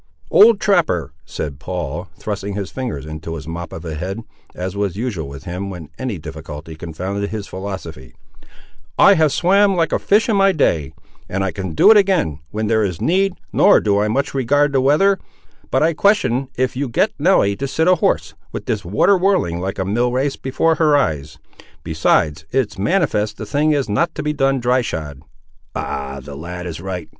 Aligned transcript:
"Old 0.31 0.59
trapper," 0.59 1.13
said 1.25 1.59
Paul, 1.59 2.09
thrusting 2.17 2.55
his 2.55 2.71
fingers 2.71 3.05
into 3.05 3.35
his 3.35 3.47
mop 3.47 3.71
of 3.71 3.85
a 3.85 3.93
head, 3.93 4.21
as 4.55 4.75
was 4.75 4.95
usual 4.95 5.27
with 5.29 5.43
him, 5.43 5.69
when 5.69 5.89
any 5.99 6.17
difficulty 6.17 6.75
confounded 6.75 7.29
his 7.29 7.45
philosophy, 7.45 8.15
"I 8.97 9.13
have 9.13 9.31
swam 9.31 9.75
like 9.75 9.91
a 9.91 9.99
fish 9.99 10.27
in 10.27 10.35
my 10.37 10.53
day, 10.53 10.93
and 11.29 11.43
I 11.43 11.51
can 11.51 11.75
do 11.75 11.91
it 11.91 11.97
again, 11.97 12.39
when 12.49 12.65
there 12.65 12.83
is 12.83 12.99
need; 12.99 13.35
nor 13.53 13.79
do 13.79 13.99
I 13.99 14.07
much 14.07 14.33
regard 14.33 14.71
the 14.73 14.81
weather; 14.81 15.19
but 15.69 15.83
I 15.83 15.93
question 15.93 16.47
if 16.55 16.75
you 16.75 16.89
get 16.89 17.11
Nelly 17.19 17.55
to 17.57 17.67
sit 17.67 17.87
a 17.87 17.93
horse, 17.93 18.33
with 18.51 18.65
this 18.65 18.83
water 18.83 19.15
whirling 19.15 19.59
like 19.59 19.77
a 19.77 19.85
mill 19.85 20.11
race 20.11 20.35
before 20.35 20.73
her 20.81 20.97
eyes; 20.97 21.37
besides, 21.83 22.43
it 22.51 22.71
is 22.71 22.79
manifest 22.79 23.37
the 23.37 23.45
thing 23.45 23.73
is 23.73 23.87
not 23.87 24.15
to 24.15 24.23
be 24.23 24.33
done 24.33 24.59
dry 24.59 24.81
shod." 24.81 25.21
"Ah, 25.75 26.19
the 26.19 26.35
lad 26.35 26.65
is 26.65 26.81
right. 26.81 27.07